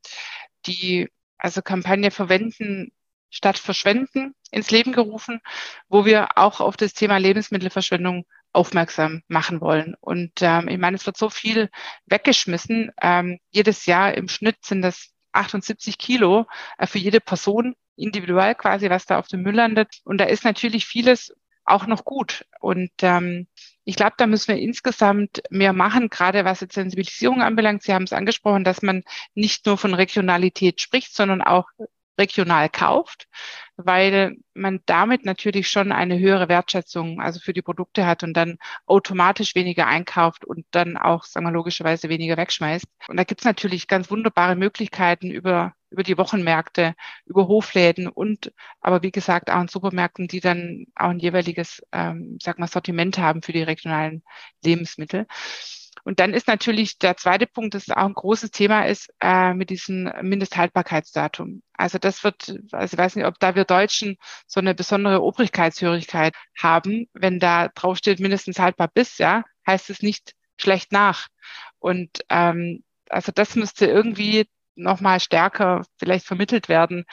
[0.67, 2.93] die also Kampagne Verwenden
[3.31, 5.41] statt Verschwenden ins Leben gerufen,
[5.88, 9.95] wo wir auch auf das Thema Lebensmittelverschwendung aufmerksam machen wollen.
[10.01, 11.69] Und ähm, ich meine, es wird so viel
[12.07, 12.91] weggeschmissen.
[13.01, 16.47] Ähm, jedes Jahr im Schnitt sind das 78 Kilo
[16.79, 19.88] äh, für jede Person individuell quasi, was da auf dem Müll landet.
[20.05, 22.47] Und da ist natürlich vieles auch noch gut.
[22.61, 23.47] Und ähm,
[23.88, 27.83] ich glaube, da müssen wir insgesamt mehr machen, gerade was jetzt Sensibilisierung anbelangt.
[27.83, 29.03] Sie haben es angesprochen, dass man
[29.35, 31.64] nicht nur von Regionalität spricht, sondern auch
[32.18, 33.28] regional kauft,
[33.76, 38.59] weil man damit natürlich schon eine höhere Wertschätzung also für die Produkte hat und dann
[38.87, 42.87] automatisch weniger einkauft und dann auch, sagen wir logischerweise, weniger wegschmeißt.
[43.09, 48.52] Und da gibt es natürlich ganz wunderbare Möglichkeiten über über die Wochenmärkte, über Hofläden und
[48.81, 53.18] aber wie gesagt auch in Supermärkten, die dann auch ein jeweiliges, ähm, sag mal, Sortiment
[53.18, 54.22] haben für die regionalen
[54.62, 55.26] Lebensmittel.
[56.09, 59.68] Und dann ist natürlich der zweite Punkt, das auch ein großes Thema ist, äh, mit
[59.68, 61.62] diesem Mindesthaltbarkeitsdatum.
[61.75, 64.16] Also das wird, also ich weiß nicht, ob da wir Deutschen
[64.47, 67.11] so eine besondere Obrigkeitshörigkeit haben.
[67.12, 71.29] Wenn da draufsteht mindestens haltbar bis, ja, heißt es nicht schlecht nach.
[71.79, 77.05] Und ähm, also das müsste irgendwie nochmal stärker vielleicht vermittelt werden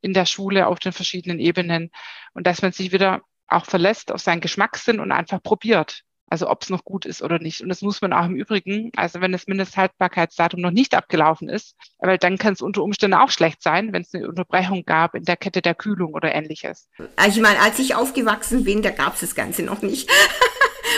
[0.00, 1.92] in der Schule auf den verschiedenen Ebenen
[2.32, 6.02] und dass man sich wieder auch verlässt auf seinen Geschmackssinn und einfach probiert.
[6.30, 7.60] Also ob es noch gut ist oder nicht.
[7.60, 11.74] Und das muss man auch im Übrigen, also wenn das Mindesthaltbarkeitsdatum noch nicht abgelaufen ist,
[11.98, 15.24] weil dann kann es unter Umständen auch schlecht sein, wenn es eine Unterbrechung gab in
[15.24, 16.88] der Kette der Kühlung oder ähnliches.
[17.16, 20.08] Also ich meine, als ich aufgewachsen bin, da gab es das Ganze noch nicht.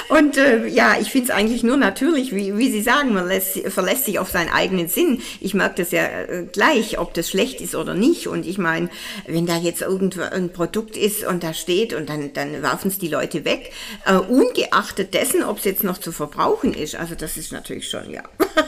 [0.09, 3.59] Und äh, ja, ich finde es eigentlich nur natürlich, wie, wie Sie sagen, man lässt,
[3.71, 5.23] verlässt sich auf seinen eigenen Sinn.
[5.41, 8.27] Ich merke das ja äh, gleich, ob das schlecht ist oder nicht.
[8.27, 8.91] Und ich meine,
[9.27, 13.09] wenn da jetzt irgendein Produkt ist und da steht und dann, dann werfen es die
[13.09, 13.73] Leute weg,
[14.07, 16.95] äh, ungeachtet dessen, ob es jetzt noch zu verbrauchen ist.
[16.95, 18.23] Also das ist natürlich schon, ja.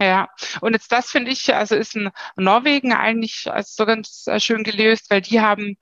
[0.00, 0.28] Ja,
[0.60, 5.06] und jetzt das finde ich, also ist in Norwegen eigentlich so ganz äh, schön gelöst,
[5.08, 5.78] weil die haben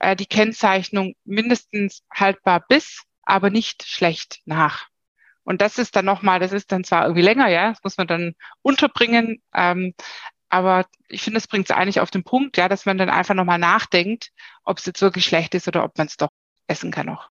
[0.00, 4.88] äh, die Kennzeichnung mindestens haltbar bis aber nicht schlecht nach.
[5.44, 8.06] Und das ist dann nochmal, das ist dann zwar irgendwie länger, ja, das muss man
[8.06, 9.94] dann unterbringen, ähm,
[10.48, 13.34] aber ich finde, es bringt es eigentlich auf den Punkt, ja, dass man dann einfach
[13.34, 14.30] nochmal nachdenkt,
[14.64, 16.30] ob es jetzt wirklich schlecht ist oder ob man es doch
[16.66, 17.30] essen kann noch.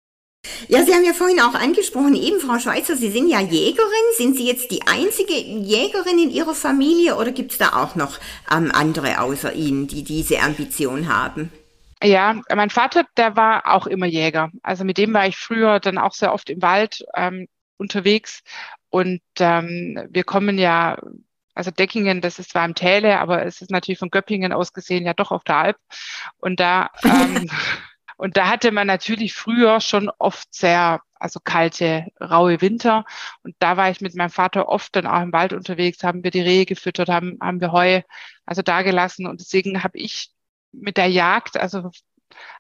[0.68, 3.86] Ja, Sie haben ja vorhin auch angesprochen, eben Frau Schweizer, Sie sind ja Jägerin.
[4.16, 8.20] Sind Sie jetzt die einzige Jägerin in Ihrer Familie oder gibt es da auch noch
[8.52, 11.52] ähm, andere außer Ihnen, die diese Ambition haben?
[12.06, 14.52] Ja, mein Vater, der war auch immer Jäger.
[14.62, 18.44] Also mit dem war ich früher dann auch sehr oft im Wald ähm, unterwegs.
[18.90, 21.00] Und ähm, wir kommen ja,
[21.56, 25.06] also Deckingen, das ist zwar im Täle, aber es ist natürlich von Göppingen aus gesehen
[25.06, 25.78] ja doch auf der Alp.
[26.38, 27.50] Und da, ähm,
[28.18, 33.06] und da hatte man natürlich früher schon oft sehr, also kalte, raue Winter.
[33.42, 36.32] Und da war ich mit meinem Vater oft dann auch im Wald unterwegs, haben wir
[36.32, 38.02] die Rehe gefüttert, haben, haben wir Heu,
[38.46, 39.26] also da gelassen.
[39.26, 40.35] Und deswegen habe ich
[40.82, 41.92] mit der Jagd, also,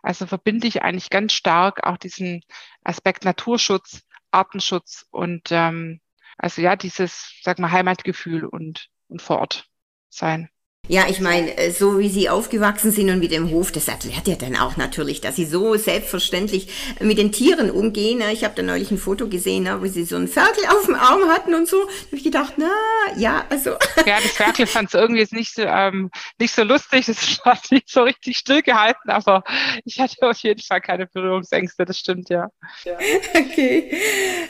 [0.01, 2.41] also verbinde ich eigentlich ganz stark auch diesen
[2.83, 4.01] Aspekt Naturschutz,
[4.31, 6.01] Artenschutz und ähm,
[6.37, 9.67] also ja, dieses, sag mal, Heimatgefühl und, und vor Ort
[10.09, 10.49] sein.
[10.87, 14.27] Ja, ich meine, äh, so wie Sie aufgewachsen sind und mit dem Hof, das erklärt
[14.27, 16.67] ja dann auch natürlich, dass Sie so selbstverständlich
[16.99, 18.21] mit den Tieren umgehen.
[18.31, 21.29] Ich habe da neulich ein Foto gesehen, wo Sie so einen Ferkel auf dem Arm
[21.29, 21.77] hatten und so.
[21.77, 22.71] Da habe ich gedacht, na,
[23.17, 23.71] ja, also.
[24.05, 27.57] Ja, das Ferkel fand es irgendwie jetzt nicht so, ähm, nicht so lustig, es war
[27.71, 29.43] nicht so richtig stillgehalten, aber
[29.83, 32.49] ich hatte auf jeden Fall keine Berührungsängste, das stimmt, ja.
[32.83, 32.97] ja.
[33.35, 33.91] Okay.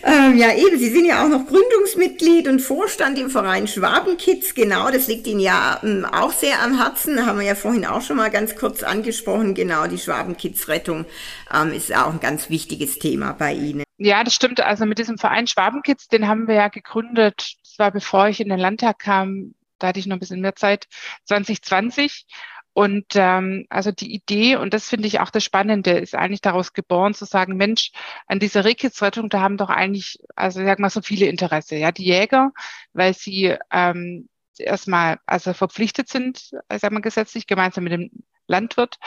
[0.04, 4.90] Ähm, ja, eben, Sie sind ja auch noch Gründungsmitglied und Vorstand im Verein Schwabenkids, genau,
[4.92, 8.02] das liegt Ihnen ja ähm, auch auch sehr am Herzen, haben wir ja vorhin auch
[8.02, 9.54] schon mal ganz kurz angesprochen.
[9.54, 11.06] Genau, die Schwabenkids-Rettung
[11.54, 13.84] ähm, ist auch ein ganz wichtiges Thema bei Ihnen.
[13.98, 14.60] Ja, das stimmt.
[14.60, 17.56] Also mit diesem Verein Schwabenkids, den haben wir ja gegründet.
[17.64, 19.54] Das war bevor ich in den Landtag kam.
[19.78, 20.88] Da hatte ich noch ein bisschen mehr Zeit.
[21.26, 22.26] 2020.
[22.74, 26.74] Und ähm, also die Idee, und das finde ich auch das Spannende, ist eigentlich daraus
[26.74, 27.92] geboren zu sagen, Mensch,
[28.28, 31.78] an dieser Rehkitzrettung, da haben doch eigentlich, also sag mal, so viele Interesse.
[31.78, 32.52] Ja, die Jäger,
[32.92, 34.28] weil sie ähm,
[34.60, 38.12] erstmal also verpflichtet sind, äh, sagen wir gesetzlich, gemeinsam mit dem
[38.48, 38.98] Landwirt,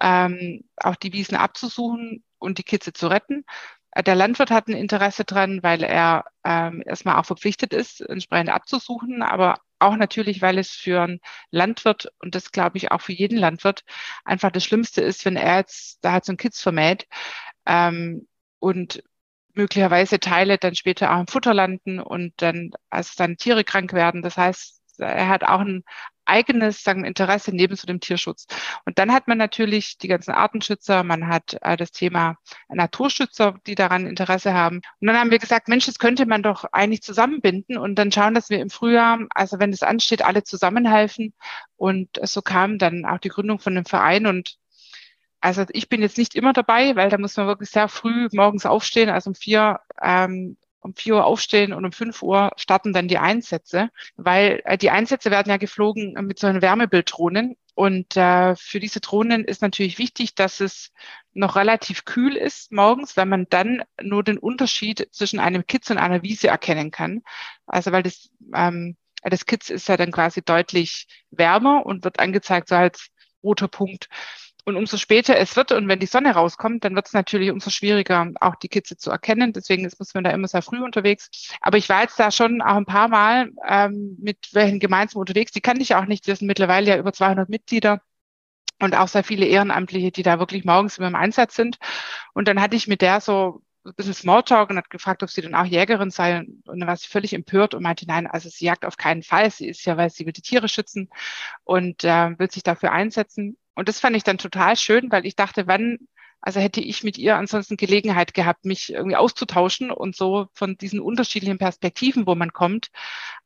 [0.00, 3.44] ähm, auch die Wiesen abzusuchen und die Kitze zu retten.
[3.92, 8.50] Äh, der Landwirt hat ein Interesse dran, weil er ähm, erstmal auch verpflichtet ist, entsprechend
[8.50, 13.12] abzusuchen, aber auch natürlich, weil es für einen Landwirt und das glaube ich auch für
[13.12, 13.84] jeden Landwirt
[14.24, 17.06] einfach das Schlimmste ist, wenn er jetzt da hat so ein Kitz vermäht
[17.66, 18.26] ähm,
[18.60, 19.02] und
[19.54, 24.22] möglicherweise Teile dann später auch im Futter landen und dann also seine Tiere krank werden.
[24.22, 25.84] Das heißt, er hat auch ein
[26.26, 28.46] eigenes sagen, Interesse neben so dem Tierschutz.
[28.84, 32.36] Und dann hat man natürlich die ganzen Artenschützer, man hat äh, das Thema
[32.68, 34.76] Naturschützer, die daran Interesse haben.
[35.00, 38.34] Und dann haben wir gesagt, Mensch, das könnte man doch eigentlich zusammenbinden und dann schauen,
[38.34, 41.34] dass wir im Frühjahr, also wenn es ansteht, alle zusammenhelfen.
[41.76, 44.56] Und so kam dann auch die Gründung von dem Verein und
[45.40, 48.64] also ich bin jetzt nicht immer dabei, weil da muss man wirklich sehr früh morgens
[48.64, 53.08] aufstehen, also um vier ähm, um 4 Uhr aufstehen und um 5 Uhr starten dann
[53.08, 57.56] die Einsätze, weil äh, die Einsätze werden ja geflogen mit so einem Wärmebilddrohnen.
[57.74, 60.92] Und äh, für diese Drohnen ist natürlich wichtig, dass es
[61.32, 65.98] noch relativ kühl ist morgens, weil man dann nur den Unterschied zwischen einem Kitz und
[65.98, 67.22] einer Wiese erkennen kann.
[67.66, 72.68] Also weil das, ähm, das Kitz ist ja dann quasi deutlich wärmer und wird angezeigt
[72.68, 73.08] so als
[73.42, 74.08] roter Punkt.
[74.64, 77.68] Und umso später es wird und wenn die Sonne rauskommt, dann wird es natürlich umso
[77.70, 79.52] schwieriger, auch die Kitze zu erkennen.
[79.52, 81.28] Deswegen ist, muss man da immer sehr früh unterwegs.
[81.60, 85.52] Aber ich war jetzt da schon auch ein paar Mal ähm, mit welchen gemeinsam unterwegs.
[85.52, 86.26] Die kannte ich auch nicht.
[86.26, 88.00] Wir sind mittlerweile ja über 200 Mitglieder
[88.80, 91.78] und auch sehr viele Ehrenamtliche, die da wirklich morgens immer im Einsatz sind.
[92.32, 95.42] Und dann hatte ich mit der so ein bisschen Smalltalk und hat gefragt, ob sie
[95.42, 96.38] dann auch Jägerin sei.
[96.66, 99.50] Und dann war sie völlig empört und meinte, nein, also sie jagt auf keinen Fall.
[99.50, 101.10] Sie ist ja, weil sie will die Tiere schützen
[101.64, 103.58] und äh, will sich dafür einsetzen.
[103.74, 105.98] Und das fand ich dann total schön, weil ich dachte, wann,
[106.40, 111.00] also hätte ich mit ihr ansonsten Gelegenheit gehabt, mich irgendwie auszutauschen und so von diesen
[111.00, 112.88] unterschiedlichen Perspektiven, wo man kommt,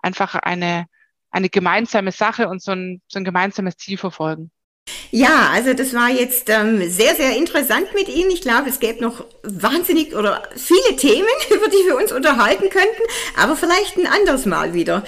[0.01, 0.87] einfach eine,
[1.31, 4.51] eine gemeinsame Sache und so ein, so ein gemeinsames Ziel verfolgen.
[5.11, 8.31] Ja, also das war jetzt ähm, sehr, sehr interessant mit Ihnen.
[8.31, 13.03] Ich glaube, es gäbe noch wahnsinnig oder viele Themen, über die wir uns unterhalten könnten,
[13.37, 15.05] aber vielleicht ein anderes Mal wieder.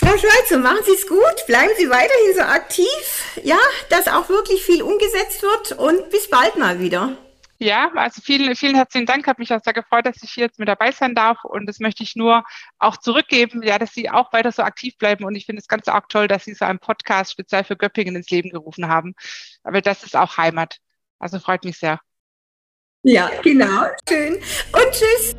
[0.00, 3.58] Frau Schweizer, machen Sie es gut, bleiben Sie weiterhin so aktiv, ja,
[3.90, 7.16] dass auch wirklich viel umgesetzt wird und bis bald mal wieder.
[7.60, 9.26] Ja, also vielen, vielen herzlichen Dank.
[9.26, 11.44] Hat mich auch sehr gefreut, dass ich hier jetzt mit dabei sein darf.
[11.44, 12.44] Und das möchte ich nur
[12.78, 15.24] auch zurückgeben, ja, dass Sie auch weiter so aktiv bleiben.
[15.24, 18.14] Und ich finde es ganz auch toll, dass Sie so einen Podcast speziell für Göppingen
[18.14, 19.14] ins Leben gerufen haben.
[19.64, 20.78] Aber das ist auch Heimat.
[21.18, 21.98] Also freut mich sehr.
[23.02, 23.86] Ja, genau.
[24.08, 24.34] Schön.
[24.34, 25.34] Und tschüss.